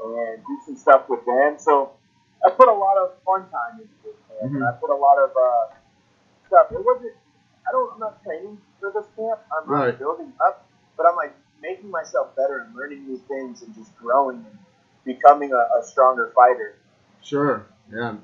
and 0.03 0.43
do 0.45 0.59
some 0.65 0.75
stuff 0.77 1.09
with 1.09 1.25
them. 1.25 1.57
So 1.59 1.91
I 2.45 2.49
put 2.51 2.67
a 2.69 2.73
lot 2.73 2.97
of 2.97 3.11
fun 3.25 3.49
time 3.49 3.81
into 3.81 3.93
this 4.03 4.15
camp, 4.27 4.53
and 4.53 4.63
I 4.63 4.71
put 4.79 4.89
a 4.89 4.95
lot 4.95 5.17
of 5.17 5.31
uh, 5.31 5.75
stuff. 6.47 6.67
It 6.71 6.83
wasn't. 6.83 7.13
I 7.67 7.71
don't. 7.71 7.93
I'm 7.93 7.99
not 7.99 8.23
training 8.23 8.57
for 8.79 8.91
this 8.93 9.05
camp. 9.15 9.39
I'm 9.51 9.69
Right. 9.69 9.87
not 9.89 9.99
building 9.99 10.31
up, 10.45 10.65
but 10.97 11.05
I'm 11.09 11.15
like 11.15 11.35
making 11.61 11.91
myself 11.91 12.35
better 12.35 12.59
and 12.59 12.75
learning 12.75 13.05
new 13.05 13.17
things 13.27 13.61
and 13.61 13.75
just 13.75 13.95
growing 13.97 14.37
and 14.37 14.57
becoming 15.05 15.51
a, 15.51 15.79
a 15.79 15.83
stronger 15.83 16.31
fighter. 16.35 16.75
Sure. 17.21 17.65
Yeah. 17.93 18.15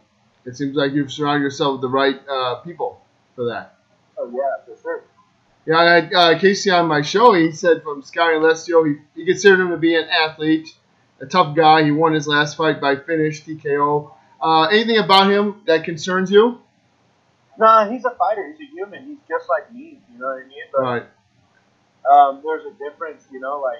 It 0.45 0.55
seems 0.55 0.75
like 0.75 0.93
you've 0.93 1.11
surrounded 1.11 1.43
yourself 1.43 1.73
with 1.73 1.81
the 1.81 1.89
right 1.89 2.21
uh, 2.29 2.55
people 2.61 3.01
for 3.35 3.45
that. 3.45 3.75
Oh 4.17 4.31
yeah, 4.33 4.63
for 4.65 4.79
sure. 4.81 5.03
Yeah, 5.65 5.77
I 5.77 5.83
had 5.95 6.13
uh, 6.13 6.39
Casey 6.39 6.69
on 6.69 6.87
my 6.87 7.01
show. 7.01 7.33
He 7.33 7.51
said 7.51 7.81
from 7.83 8.03
Scotty 8.03 8.35
Alessio, 8.35 8.83
he, 8.83 8.95
he 9.15 9.25
considered 9.25 9.61
him 9.61 9.69
to 9.69 9.77
be 9.77 9.95
an 9.95 10.07
athlete, 10.09 10.69
a 11.19 11.25
tough 11.25 11.55
guy. 11.55 11.83
He 11.83 11.91
won 11.91 12.13
his 12.13 12.27
last 12.27 12.55
fight 12.55 12.79
by 12.79 12.95
finish, 12.97 13.43
TKO. 13.43 14.11
Uh, 14.39 14.63
anything 14.67 14.97
about 14.99 15.31
him 15.31 15.61
that 15.65 15.83
concerns 15.83 16.29
you? 16.29 16.61
Nah, 17.57 17.89
he's 17.89 18.05
a 18.05 18.11
fighter. 18.11 18.45
He's 18.51 18.67
a 18.67 18.71
human. 18.71 19.05
He's 19.07 19.17
just 19.27 19.49
like 19.49 19.73
me. 19.73 19.99
You 20.13 20.19
know 20.19 20.27
what 20.27 20.43
I 20.43 20.47
mean? 20.47 20.65
But 20.71 20.81
Right. 20.81 21.05
um, 22.11 22.41
there's 22.43 22.65
a 22.65 22.73
difference, 22.77 23.25
you 23.31 23.39
know, 23.39 23.59
like, 23.59 23.79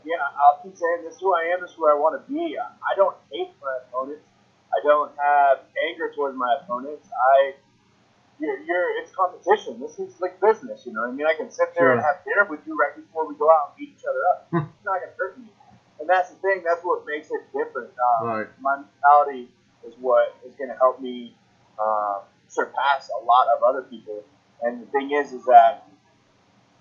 again, 0.00 0.18
I'll 0.20 0.58
keep 0.64 0.76
saying 0.76 1.04
this 1.04 1.14
is 1.14 1.20
who 1.20 1.32
I 1.34 1.52
am, 1.54 1.60
this 1.60 1.70
is 1.70 1.76
who 1.76 1.88
I 1.88 1.94
want 1.94 2.18
to 2.18 2.32
be. 2.32 2.56
I 2.58 2.64
I 2.64 2.96
don't 2.96 3.16
hate 3.30 3.52
my 3.62 3.78
opponents. 3.86 4.24
I 4.72 4.82
don't 4.82 5.12
have 5.16 5.58
anger 5.88 6.10
towards 6.14 6.36
my 6.36 6.56
opponents. 6.60 7.08
I, 7.12 7.54
you're, 8.38 8.58
you're, 8.64 9.02
it's 9.02 9.12
competition. 9.14 9.80
This 9.80 9.98
is 9.98 10.20
like 10.20 10.40
business, 10.40 10.84
you 10.86 10.92
know 10.92 11.08
I 11.08 11.10
mean? 11.10 11.26
I 11.26 11.34
can 11.34 11.50
sit 11.50 11.74
there 11.76 11.92
and 11.92 12.00
have 12.00 12.24
dinner 12.24 12.44
with 12.48 12.60
you 12.66 12.76
right 12.76 12.94
before 12.94 13.26
we 13.28 13.34
go 13.36 13.50
out 13.50 13.72
and 13.72 13.76
beat 13.78 13.96
each 13.96 14.04
other 14.04 14.22
up. 14.32 14.68
it's 14.76 14.84
not 14.84 15.00
going 15.00 15.10
to 15.10 15.16
hurt 15.16 15.38
me. 15.38 15.48
And 16.00 16.08
that's 16.08 16.30
the 16.30 16.36
thing, 16.36 16.62
that's 16.64 16.84
what 16.84 17.06
makes 17.06 17.28
it 17.30 17.40
different. 17.52 17.90
Um, 17.96 18.28
Right. 18.28 18.46
My 18.60 18.76
mentality 18.76 19.48
is 19.86 19.94
what 20.00 20.36
is 20.46 20.54
going 20.56 20.68
to 20.68 20.76
help 20.76 21.00
me 21.00 21.34
um, 21.80 22.20
surpass 22.48 23.08
a 23.20 23.24
lot 23.24 23.46
of 23.56 23.62
other 23.62 23.82
people. 23.82 24.24
And 24.62 24.82
the 24.82 24.86
thing 24.86 25.12
is, 25.12 25.32
is 25.32 25.44
that 25.46 25.88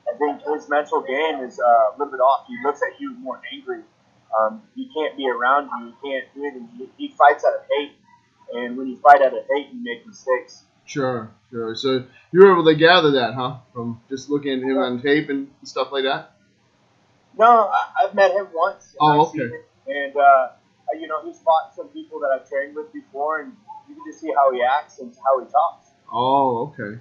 I 0.08 0.18
think 0.18 0.42
his 0.44 0.70
mental 0.70 1.02
game 1.02 1.44
is 1.44 1.60
uh, 1.60 1.64
a 1.64 1.92
little 1.98 2.12
bit 2.12 2.22
off. 2.22 2.46
He 2.48 2.56
looks 2.64 2.82
at 2.82 3.00
you 3.00 3.14
more 3.20 3.42
angry. 3.52 3.82
Um, 4.38 4.62
he 4.76 4.90
can't 4.94 5.16
be 5.18 5.30
around 5.30 5.70
you. 5.80 5.94
He 6.02 6.10
can't 6.10 6.26
do 6.36 6.44
anything. 6.44 6.70
He, 6.78 7.08
he 7.08 7.16
fights 7.16 7.44
out 7.46 7.56
of 7.56 7.62
hate, 7.72 7.94
and 8.54 8.78
when 8.78 8.88
you 8.88 8.98
fight 8.98 9.22
out 9.22 9.34
of 9.34 9.44
hate, 9.50 9.70
you 9.72 9.82
make 9.82 10.06
mistakes. 10.06 10.64
Sure, 10.86 11.32
sure. 11.50 11.76
So 11.76 12.06
you 12.32 12.40
were 12.42 12.52
able 12.54 12.66
to 12.66 12.76
gather 12.76 13.12
that, 13.12 13.34
huh? 13.34 13.58
From 13.74 14.02
just 14.10 14.30
looking 14.30 14.54
at 14.54 14.60
him 14.60 14.78
on 14.78 15.02
tape 15.02 15.30
and 15.30 15.50
stuff 15.64 15.92
like 15.92 16.04
that? 16.04 16.32
No, 17.38 17.70
I, 17.70 18.04
I've 18.04 18.14
met 18.14 18.32
him 18.32 18.48
once. 18.54 18.96
and 19.00 19.20
Oh, 19.20 19.28
okay. 19.28 19.50
And 19.88 20.16
uh, 20.16 20.50
you 21.00 21.08
know, 21.08 21.24
he's 21.26 21.40
fought 21.40 21.76
some 21.76 21.90
people 21.90 22.20
that 22.22 22.28
I've 22.28 22.48
trained 22.48 22.76
with 22.76 22.92
before, 22.94 23.42
and 23.42 23.54
you 23.90 23.96
can 23.96 24.04
just 24.08 24.22
see 24.22 24.32
how 24.36 24.52
he 24.54 24.62
acts 24.62 25.00
and 25.00 25.14
how 25.24 25.40
he 25.44 25.52
talks. 25.52 25.90
Oh, 26.12 26.74
okay. 26.80 27.00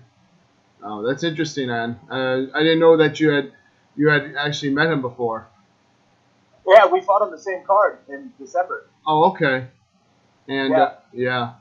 Oh, 0.82 1.06
that's 1.06 1.22
interesting, 1.22 1.68
man. 1.68 1.98
Uh, 2.10 2.46
I 2.54 2.60
didn't 2.60 2.80
know 2.80 2.96
that 2.96 3.20
you 3.20 3.30
had 3.30 3.52
you 3.96 4.08
had 4.08 4.34
actually 4.36 4.72
met 4.72 4.88
him 4.90 5.00
before. 5.02 5.46
Yeah, 6.66 6.86
we 6.86 7.00
fought 7.02 7.22
on 7.22 7.30
the 7.30 7.38
same 7.38 7.62
card 7.64 7.98
in 8.08 8.32
December. 8.38 8.86
Oh, 9.06 9.30
okay. 9.30 9.66
And 10.48 10.70
Yeah. 10.70 10.82
uh, 10.82 10.94
yeah. 11.12 11.52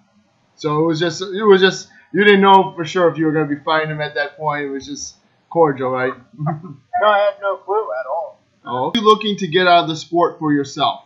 So 0.56 0.84
it 0.84 0.86
was 0.88 1.00
just 1.00 1.22
it 1.22 1.44
was 1.44 1.62
just 1.62 1.90
you 2.14 2.24
didn't 2.24 2.42
know 2.42 2.74
for 2.76 2.86
sure 2.86 3.10
if 3.10 3.18
you 3.18 3.26
were 3.26 3.32
going 3.32 3.50
to 3.50 3.56
be 3.56 3.62
fighting 3.62 3.90
him 3.90 4.00
at 4.02 4.16
that 4.16 4.38
point. 4.38 4.66
It 4.66 4.70
was 4.70 4.86
just 4.86 5.16
cordial, 5.50 5.90
right? 5.90 6.14
No, 7.02 7.08
I 7.08 7.18
had 7.18 7.42
no 7.42 7.58
clue 7.58 7.88
at 8.00 8.06
all. 8.06 8.40
oh, 8.64 8.92
you 8.96 9.02
looking 9.02 9.36
to 9.38 9.48
get 9.48 9.68
out 9.68 9.84
of 9.84 9.90
the 9.90 9.96
sport 9.98 10.38
for 10.40 10.54
yourself? 10.54 11.04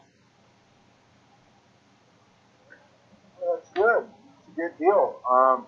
That's 3.40 3.70
good. 3.72 4.04
It's 4.04 4.58
a 4.58 4.62
good 4.62 4.78
deal. 4.78 5.20
Um, 5.28 5.66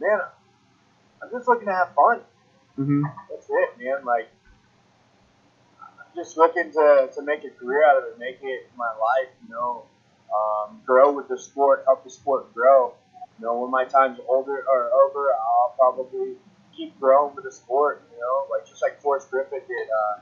man, 0.00 0.18
I'm 1.22 1.30
just 1.30 1.46
looking 1.46 1.66
to 1.66 1.74
have 1.74 1.94
fun. 1.94 2.20
hmm 2.76 3.04
That's 3.30 3.46
it, 3.48 3.78
man. 3.78 4.04
Like, 4.04 4.28
I'm 5.80 6.16
just 6.16 6.36
looking 6.36 6.72
to, 6.72 7.10
to 7.14 7.22
make 7.22 7.44
a 7.44 7.50
career 7.50 7.84
out 7.88 7.98
of 7.98 8.04
it, 8.04 8.18
make 8.18 8.38
it 8.42 8.70
my 8.76 8.88
life, 8.88 9.32
you 9.46 9.54
know, 9.54 9.84
um, 10.34 10.80
grow 10.84 11.12
with 11.12 11.28
the 11.28 11.38
sport, 11.38 11.84
help 11.86 12.04
the 12.04 12.10
sport 12.10 12.52
grow. 12.54 12.94
You 13.38 13.44
know, 13.46 13.60
when 13.60 13.70
my 13.70 13.84
time's 13.84 14.18
older 14.28 14.64
or 14.64 14.90
over, 15.04 15.32
I'll 15.34 15.74
probably 15.76 16.36
keep 16.76 16.98
growing 17.00 17.34
with 17.34 17.44
the 17.44 17.52
sport, 17.52 18.02
you 18.12 18.18
know, 18.20 18.46
like 18.50 18.66
just 18.68 18.82
like 18.82 19.00
Forrest 19.00 19.30
Griffin 19.30 19.60
did. 19.66 19.88
Uh, 19.88 20.20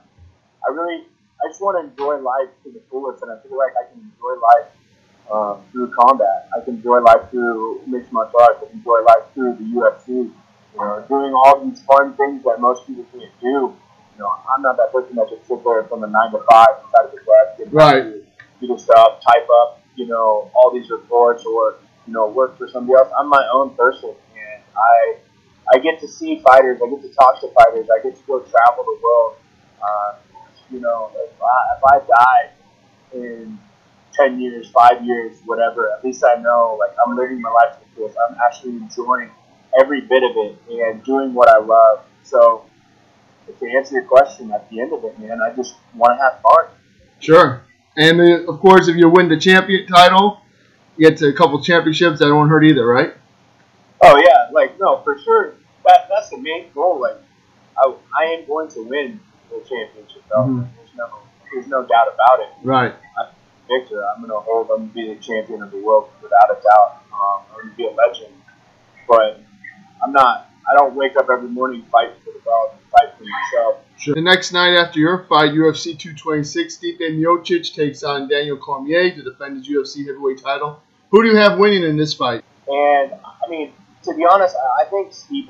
I 0.67 0.73
really, 0.73 1.03
I 1.43 1.47
just 1.47 1.61
want 1.61 1.79
to 1.79 1.89
enjoy 1.89 2.19
life 2.19 2.49
to 2.63 2.71
the 2.71 2.81
fullest, 2.89 3.23
and 3.23 3.31
I 3.31 3.39
feel 3.43 3.57
like 3.57 3.71
I 3.79 3.87
can 3.91 3.99
enjoy 3.99 4.35
life 4.41 4.69
um, 5.31 5.63
through 5.71 5.91
combat. 5.95 6.49
I 6.55 6.63
can 6.63 6.75
enjoy 6.75 6.99
life 7.01 7.29
through 7.31 7.81
mixed 7.87 8.11
martial 8.11 8.39
arts. 8.41 8.59
I 8.63 8.67
can 8.67 8.79
enjoy 8.79 9.01
life 9.03 9.23
through 9.33 9.55
the 9.55 9.63
UFC. 9.63 10.07
You 10.07 10.81
know, 10.81 11.05
doing 11.07 11.33
all 11.33 11.63
these 11.63 11.81
fun 11.83 12.15
things 12.15 12.43
that 12.43 12.59
most 12.59 12.85
people 12.85 13.05
can't 13.11 13.31
do. 13.39 13.75
You 14.15 14.19
know, 14.19 14.31
I'm 14.53 14.61
not 14.61 14.75
that 14.77 14.91
person 14.91 15.15
that 15.15 15.29
just 15.29 15.47
sit 15.47 15.63
there 15.63 15.83
from 15.83 16.03
a 16.03 16.07
nine 16.07 16.31
to 16.31 16.43
five 16.49 16.67
inside 16.83 17.05
of 17.05 17.11
the 17.11 17.63
and 17.63 17.73
Right. 17.73 18.03
do, 18.61 18.77
stuff, 18.77 19.21
type 19.21 19.47
up, 19.61 19.81
you 19.95 20.07
know, 20.07 20.51
all 20.55 20.71
these 20.73 20.89
reports 20.89 21.45
or 21.45 21.75
you 22.07 22.13
know, 22.13 22.27
work 22.27 22.57
for 22.57 22.67
somebody 22.67 22.97
else. 22.97 23.11
I'm 23.17 23.29
my 23.29 23.47
own 23.53 23.75
person, 23.75 24.09
and 24.09 24.63
I 24.75 25.17
I 25.73 25.79
get 25.79 25.99
to 26.01 26.07
see 26.07 26.39
fighters. 26.39 26.79
I 26.85 26.89
get 26.89 27.01
to 27.01 27.09
talk 27.13 27.41
to 27.41 27.47
fighters. 27.49 27.87
I 27.89 28.03
get 28.03 28.15
to 28.15 28.23
go 28.27 28.39
travel 28.39 28.83
the 28.83 28.99
world. 29.01 29.35
Uh, 29.81 30.15
you 30.71 30.79
know, 30.79 31.11
if 31.15 31.31
I, 31.41 31.75
if 31.77 31.83
I 31.83 32.07
die 32.07 32.51
in 33.13 33.59
ten 34.13 34.39
years, 34.39 34.69
five 34.69 35.03
years, 35.03 35.37
whatever, 35.45 35.91
at 35.91 36.03
least 36.03 36.23
I 36.23 36.41
know 36.41 36.77
like 36.79 36.95
I'm 37.05 37.15
living 37.15 37.41
my 37.41 37.49
life 37.49 37.73
to 37.73 37.79
the 37.79 37.95
fullest. 37.95 38.17
I'm 38.29 38.37
actually 38.47 38.77
enjoying 38.77 39.31
every 39.79 40.01
bit 40.01 40.23
of 40.23 40.31
it 40.37 40.57
and 40.69 41.03
doing 41.03 41.33
what 41.33 41.49
I 41.49 41.59
love. 41.59 42.05
So 42.23 42.65
to 43.59 43.69
answer 43.77 43.95
your 43.95 44.05
question, 44.05 44.51
at 44.51 44.69
the 44.69 44.81
end 44.81 44.93
of 44.93 45.03
it, 45.03 45.19
man, 45.19 45.41
I 45.41 45.53
just 45.53 45.75
want 45.95 46.17
to 46.17 46.23
have 46.23 46.41
fun. 46.41 46.65
Sure. 47.19 47.61
And 47.97 48.19
uh, 48.19 48.51
of 48.51 48.59
course, 48.59 48.87
if 48.87 48.95
you 48.97 49.09
win 49.09 49.29
the 49.29 49.37
champion 49.37 49.87
title, 49.87 50.41
get 50.97 51.17
to 51.17 51.27
a 51.27 51.33
couple 51.33 51.61
championships. 51.61 52.19
That 52.19 52.33
won't 52.33 52.49
hurt 52.49 52.63
either, 52.63 52.85
right? 52.85 53.13
Oh 54.01 54.17
yeah, 54.17 54.49
like 54.51 54.79
no, 54.79 55.01
for 55.03 55.17
sure. 55.19 55.53
That 55.85 56.07
that's 56.09 56.29
the 56.29 56.37
main 56.37 56.71
goal. 56.73 56.99
Like, 57.01 57.17
I, 57.77 57.93
I 58.19 58.23
am 58.37 58.45
going 58.45 58.69
to 58.69 58.81
win 58.83 59.19
the 59.49 59.57
championship. 59.67 60.23
Though. 60.29 60.43
Mhm. 60.43 60.67
There's 60.75 60.95
no 60.95 61.07
there's 61.53 61.67
no 61.67 61.81
doubt 61.81 62.07
about 62.13 62.39
it. 62.41 62.49
Right. 62.63 62.93
Victor, 63.67 64.03
I'm 64.05 64.21
gonna 64.21 64.39
hold. 64.39 64.69
I'm 64.69 64.77
gonna 64.87 64.93
be 64.93 65.13
the 65.13 65.19
champion 65.19 65.63
of 65.63 65.71
the 65.71 65.81
world 65.81 66.09
without 66.21 66.51
a 66.51 66.61
doubt. 66.61 67.01
Um, 67.11 67.41
I'm 67.49 67.61
gonna 67.63 67.75
be 67.75 67.87
a 67.87 67.89
legend. 67.89 68.33
But 69.07 69.41
I'm 70.03 70.11
not. 70.11 70.49
I 70.71 70.77
don't 70.77 70.95
wake 70.95 71.15
up 71.17 71.29
every 71.31 71.49
morning 71.49 71.83
fighting 71.91 72.13
for 72.23 72.31
the 72.33 72.39
belt. 72.45 72.73
I 72.75 72.77
fight 73.07 73.17
for 73.17 73.23
myself. 73.23 73.44
Sure. 74.05 74.13
The 74.13 74.21
next 74.21 74.51
night 74.51 74.75
after 74.75 74.99
your 74.99 75.25
fight, 75.27 75.49
UFC 75.53 75.97
226, 75.97 76.77
Stipe 76.77 76.99
Miocic 76.99 77.73
takes 77.73 78.03
on 78.03 78.29
Daniel 78.29 78.55
Cormier 78.55 79.09
to 79.09 79.23
defend 79.23 79.57
his 79.57 79.67
UFC 79.67 80.05
heavyweight 80.05 80.43
title. 80.43 80.79
Who 81.09 81.23
do 81.23 81.29
you 81.29 81.35
have 81.37 81.57
winning 81.57 81.83
in 81.83 81.97
this 81.97 82.13
fight? 82.13 82.43
And 82.67 83.13
I 83.13 83.49
mean, 83.49 83.73
to 84.03 84.13
be 84.13 84.23
honest, 84.31 84.55
I 84.79 84.85
think 84.85 85.09
Stipe 85.11 85.49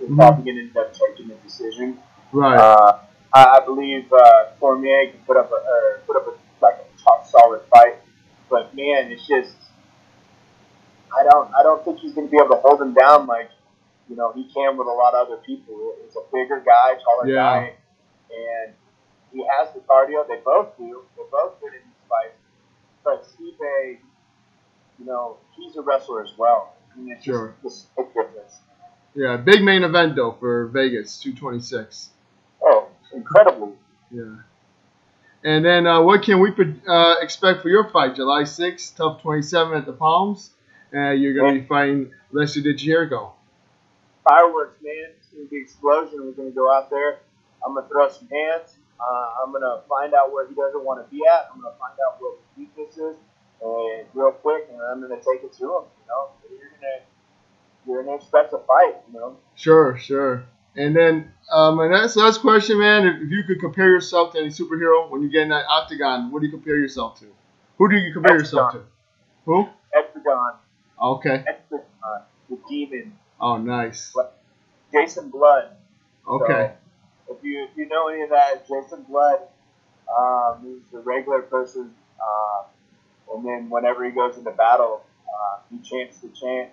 is 0.00 0.08
Mhm. 0.10 0.16
probably 0.16 0.50
gonna 0.50 0.64
end 0.66 0.76
up 0.76 0.92
taking 0.92 1.28
the 1.28 1.36
decision. 1.36 2.00
Right. 2.32 2.58
Uh, 2.58 2.98
I, 3.32 3.44
I 3.44 3.60
believe 3.64 4.12
uh, 4.12 4.46
Cormier 4.58 5.12
can 5.12 5.20
put 5.24 5.36
up 5.36 5.52
a 5.52 6.00
put 6.04 6.16
up 6.16 6.26
a 6.26 6.32
like 6.60 6.78
a 6.78 7.00
tough, 7.00 7.30
solid 7.30 7.60
fight, 7.72 7.98
but 8.50 8.74
man, 8.74 9.12
it's 9.12 9.24
just 9.24 9.54
I 11.16 11.22
don't 11.22 11.48
I 11.54 11.62
don't 11.62 11.84
think 11.84 12.00
he's 12.00 12.12
going 12.12 12.26
to 12.26 12.30
be 12.30 12.38
able 12.38 12.56
to 12.56 12.60
hold 12.60 12.82
him 12.82 12.92
down 12.94 13.28
like 13.28 13.50
you 14.08 14.16
know 14.16 14.32
he 14.32 14.44
can 14.52 14.76
with 14.76 14.86
a 14.86 14.90
lot 14.90 15.14
of 15.14 15.28
other 15.28 15.42
people. 15.44 15.94
He's 16.04 16.16
a 16.16 16.22
bigger 16.32 16.60
guy, 16.64 16.94
taller 17.02 17.28
Yeah. 17.28 17.34
guy, 17.60 17.74
and 18.30 18.74
he 19.32 19.44
has 19.58 19.72
the 19.74 19.80
cardio. 19.80 20.26
They 20.26 20.40
both 20.44 20.76
do. 20.78 21.02
They're 21.16 21.26
both 21.30 21.60
good 21.60 21.74
in 21.74 21.80
these 21.80 22.08
fights. 22.08 22.38
But 23.04 23.24
Stipe, 23.24 23.98
you 24.98 25.04
know, 25.04 25.36
he's 25.56 25.76
a 25.76 25.82
wrestler 25.82 26.22
as 26.24 26.32
well. 26.38 26.74
I 26.94 26.98
mean, 26.98 27.16
Sure. 27.22 27.54
just 27.62 27.94
big 27.96 28.06
difference. 28.14 28.58
Yeah, 29.14 29.36
big 29.36 29.62
main 29.62 29.84
event 29.84 30.16
though 30.16 30.32
for 30.32 30.66
Vegas, 30.68 31.20
226. 31.20 32.10
Oh, 32.62 32.88
incredibly. 33.12 33.72
Yeah. 34.10 34.36
And 35.44 35.64
then 35.64 35.86
uh, 35.86 36.02
what 36.02 36.22
can 36.22 36.40
we 36.40 36.50
uh, 36.88 37.14
expect 37.20 37.62
for 37.62 37.68
your 37.68 37.88
fight? 37.90 38.16
July 38.16 38.42
6th, 38.42 38.96
TUF 38.96 39.22
27 39.22 39.76
at 39.78 39.86
the 39.86 39.92
Palms. 39.92 40.50
Uh, 40.92 41.10
you're 41.10 41.34
going 41.34 41.54
to 41.54 41.60
be 41.60 41.66
fighting 41.66 42.10
Alessio 42.32 42.62
Di 42.62 42.74
Chirico. 42.74 43.32
Fireworks, 44.28 44.76
man. 44.82 45.16
It's 45.16 45.28
gonna 45.28 45.46
be 45.46 45.56
explosion. 45.60 46.20
We're 46.26 46.32
gonna 46.32 46.50
go 46.50 46.70
out 46.70 46.90
there. 46.90 47.20
I'm 47.64 47.74
gonna 47.74 47.88
throw 47.88 48.08
some 48.10 48.28
hands. 48.28 48.76
Uh, 49.00 49.42
I'm 49.42 49.52
gonna 49.52 49.82
find 49.88 50.12
out 50.12 50.32
where 50.32 50.46
he 50.46 50.54
doesn't 50.54 50.84
want 50.84 51.04
to 51.04 51.10
be 51.10 51.22
at. 51.26 51.48
I'm 51.52 51.62
gonna 51.62 51.74
find 51.78 51.94
out 52.06 52.20
what 52.20 52.36
his 52.36 52.58
weakness 52.58 52.98
is, 52.98 53.16
and 53.62 54.06
real 54.12 54.32
quick, 54.32 54.68
and 54.70 54.80
I'm 54.82 55.00
gonna 55.00 55.16
take 55.16 55.44
it 55.44 55.52
to 55.54 55.64
him. 55.64 55.84
You 55.88 56.06
know, 56.08 56.28
you're 56.50 56.70
gonna 56.70 57.04
you're 57.86 58.02
gonna 58.04 58.16
expect 58.16 58.52
a 58.52 58.58
fight. 58.58 58.96
You 59.12 59.18
know, 59.18 59.36
Sure, 59.54 59.96
sure. 59.96 60.44
And 60.76 60.94
then 60.94 61.32
uh, 61.50 61.72
my 61.72 61.88
next 61.88 62.16
last 62.16 62.40
question, 62.42 62.78
man, 62.78 63.06
if, 63.06 63.30
you 63.30 63.42
could 63.46 63.60
compare 63.60 63.88
yourself 63.88 64.32
to 64.34 64.38
any 64.38 64.48
superhero 64.50 65.10
when 65.10 65.22
you 65.22 65.30
get 65.30 65.42
in 65.42 65.48
that 65.48 65.64
octagon, 65.68 66.30
what 66.30 66.40
do 66.40 66.46
you 66.46 66.52
compare 66.52 66.76
yourself 66.76 67.18
to? 67.20 67.26
Who 67.78 67.88
do 67.88 67.96
you 67.96 68.12
compare 68.12 68.38
yourself 68.38 68.72
to? 68.74 68.82
Who? 69.46 69.68
Etrigan, 69.96 70.56
Okay. 71.00 71.44
The 71.70 72.58
demon, 72.68 73.12
Oh, 73.40 73.56
nice. 73.56 74.14
Jason 74.92 75.30
Blood. 75.30 75.70
Okay. 76.26 76.72
So, 77.26 77.36
if 77.36 77.44
you 77.44 77.64
if 77.70 77.76
you 77.76 77.86
know 77.88 78.08
any 78.08 78.22
of 78.22 78.30
that, 78.30 78.66
Jason 78.68 79.04
Blood, 79.08 79.40
um, 80.18 80.58
he's 80.64 80.98
a 80.98 81.02
regular 81.02 81.42
person, 81.42 81.94
uh, 82.20 83.34
and 83.34 83.46
then 83.46 83.70
whenever 83.70 84.04
he 84.04 84.10
goes 84.10 84.36
into 84.36 84.50
battle, 84.50 85.04
uh, 85.28 85.58
he 85.70 85.78
chants 85.88 86.18
the 86.18 86.28
chant, 86.28 86.70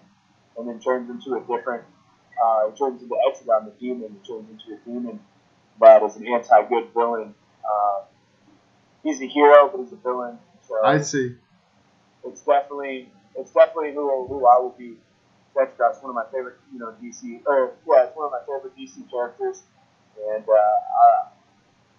and 0.58 0.68
then 0.68 0.80
turns 0.80 1.10
into 1.10 1.36
a 1.36 1.40
different. 1.42 1.84
Uh, 2.44 2.70
he 2.70 2.78
turns 2.78 3.02
into 3.02 3.16
Etrigan, 3.30 3.66
the 3.66 3.72
demon. 3.80 4.18
He 4.22 4.28
turns 4.28 4.50
into 4.50 4.76
a 4.76 4.78
demon, 4.86 5.20
but 5.80 6.04
as 6.04 6.16
an 6.16 6.28
anti-good 6.28 6.94
villain. 6.94 7.34
Uh, 7.64 8.04
he's 9.04 9.22
a 9.22 9.28
hero, 9.28 9.70
but 9.70 9.82
he's 9.84 9.94
a 9.94 9.98
villain. 9.98 10.38
So 10.68 10.84
I 10.84 11.02
see. 11.02 11.36
it's 12.26 12.42
definitely 12.42 13.10
it's 13.36 13.52
definitely 13.52 13.94
who 13.94 14.26
who 14.28 14.46
I 14.48 14.60
will 14.60 14.76
be. 14.78 14.96
Deathstroke's 15.56 16.02
one 16.02 16.10
of 16.10 16.16
my 16.16 16.26
favorite, 16.32 16.58
you 16.74 16.80
know, 16.80 16.94
DC 17.02 17.42
or 17.46 17.74
yeah, 17.88 18.06
it's 18.06 18.16
one 18.16 18.26
of 18.28 18.32
my 18.32 18.42
favorite 18.46 18.76
DC 18.78 19.10
characters, 19.10 19.64
and 20.34 20.44
uh, 20.48 20.52
I 20.54 21.28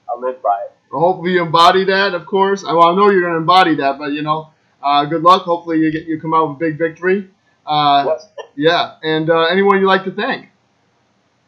I 0.08 0.18
live 0.18 0.42
by 0.42 0.60
it. 0.66 0.72
Well, 0.92 1.00
hopefully 1.00 1.32
you 1.32 1.42
embody 1.42 1.84
that, 1.84 2.14
of 2.14 2.26
course. 2.26 2.64
I, 2.64 2.72
well, 2.72 2.88
I 2.88 2.94
know 2.94 3.10
you're 3.10 3.22
going 3.22 3.32
to 3.32 3.38
embody 3.38 3.74
that, 3.76 3.98
but, 3.98 4.12
you 4.12 4.22
know, 4.22 4.50
uh, 4.82 5.04
good 5.04 5.22
luck. 5.22 5.42
Hopefully 5.42 5.78
you 5.80 5.90
get 5.90 6.06
you 6.06 6.20
come 6.20 6.32
out 6.32 6.48
with 6.48 6.56
a 6.56 6.60
big 6.60 6.78
victory. 6.78 7.28
Uh, 7.66 8.04
Yes. 8.06 8.28
yeah. 8.54 8.94
And 9.02 9.28
uh, 9.28 9.46
anyone 9.50 9.80
you'd 9.80 9.88
like 9.88 10.04
to 10.04 10.12
thank? 10.12 10.50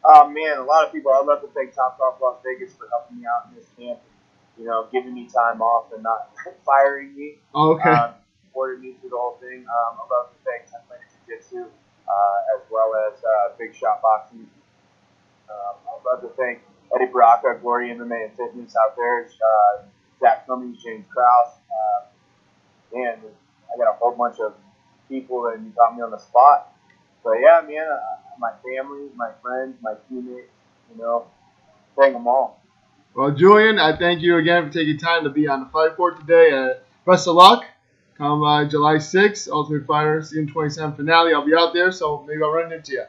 Oh 0.03 0.27
man, 0.29 0.57
a 0.57 0.63
lot 0.63 0.85
of 0.85 0.91
people. 0.91 1.11
I'd 1.13 1.25
love 1.25 1.41
to 1.41 1.47
thank 1.53 1.75
Top 1.75 1.97
Golf 1.99 2.15
Las 2.21 2.37
Vegas 2.43 2.73
for 2.75 2.87
helping 2.89 3.19
me 3.19 3.25
out 3.27 3.49
in 3.49 3.55
this 3.55 3.67
camp. 3.77 3.99
You 4.57 4.65
know, 4.65 4.87
giving 4.91 5.13
me 5.13 5.27
time 5.27 5.61
off 5.61 5.93
and 5.93 6.01
not 6.03 6.31
firing 6.65 7.15
me. 7.15 7.35
Okay. 7.53 7.89
Um, 7.89 8.13
supported 8.47 8.81
me 8.81 8.95
through 8.99 9.11
the 9.11 9.17
whole 9.17 9.37
thing. 9.39 9.59
Um, 9.67 9.99
I'd 10.03 10.07
love 10.11 10.31
to 10.31 10.37
thank 10.43 10.69
Ten 10.71 10.81
Planet 10.87 11.05
Jiu 11.27 11.35
Jitsu 11.37 11.57
uh, 11.63 11.67
as 12.55 12.61
well 12.71 12.91
as 13.07 13.23
uh, 13.23 13.55
Big 13.57 13.75
Shot 13.75 14.01
Boxing. 14.01 14.49
Um, 15.49 15.75
I'd 15.87 16.05
love 16.05 16.21
to 16.21 16.29
thank 16.37 16.59
Eddie 16.95 17.11
Baraka, 17.11 17.59
Glory 17.61 17.89
MMA 17.89 18.29
and 18.29 18.37
Fitness 18.37 18.75
out 18.75 18.95
there, 18.95 19.25
uh, 19.25 19.83
Zach 20.19 20.47
Cummings, 20.47 20.83
James 20.83 21.05
Krause. 21.13 21.53
Uh, 21.69 22.97
man, 22.97 23.19
I 23.73 23.77
got 23.77 23.89
a 23.89 23.97
whole 23.97 24.15
bunch 24.15 24.39
of 24.39 24.53
people 25.07 25.47
and 25.47 25.65
you 25.65 25.71
got 25.71 25.95
me 25.95 26.01
on 26.01 26.11
the 26.11 26.17
spot. 26.17 26.73
But 27.23 27.37
yeah, 27.41 27.61
man, 27.61 27.87
uh, 27.91 27.97
my 28.39 28.51
family, 28.63 29.09
my 29.15 29.31
friends, 29.41 29.75
my 29.81 29.95
teammates, 30.07 30.47
you 30.91 31.01
know, 31.01 31.27
thank 31.97 32.13
them 32.13 32.27
all. 32.27 32.61
Well, 33.15 33.31
Julian, 33.31 33.79
I 33.79 33.97
thank 33.97 34.21
you 34.21 34.37
again 34.37 34.67
for 34.67 34.73
taking 34.73 34.97
time 34.97 35.23
to 35.23 35.29
be 35.29 35.47
on 35.47 35.61
the 35.61 35.65
Fight 35.67 35.91
Report 35.91 36.19
today. 36.19 36.51
Uh, 36.51 36.73
best 37.05 37.27
of 37.27 37.35
luck. 37.35 37.65
Come 38.19 38.43
uh, 38.43 38.65
July 38.65 38.95
6th, 38.95 39.49
Ultimate 39.49 39.85
Fighter 39.85 40.21
Season 40.21 40.45
27 40.45 40.97
finale. 40.97 41.33
I'll 41.33 41.45
be 41.45 41.55
out 41.55 41.73
there, 41.73 41.89
so 41.89 42.25
maybe 42.27 42.43
I'll 42.43 42.51
run 42.51 42.73
into 42.73 42.91
you. 42.91 43.05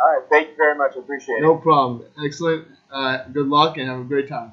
All 0.00 0.16
right, 0.16 0.22
thank 0.30 0.50
you 0.50 0.56
very 0.56 0.78
much. 0.78 0.92
I 0.96 1.00
appreciate 1.00 1.36
it. 1.36 1.42
No 1.42 1.56
problem. 1.56 2.04
Excellent. 2.24 2.68
Uh, 2.90 3.24
good 3.32 3.48
luck 3.48 3.78
and 3.78 3.88
have 3.88 3.98
a 3.98 4.04
great 4.04 4.28
time. 4.28 4.52